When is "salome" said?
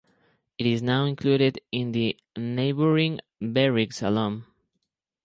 3.93-4.45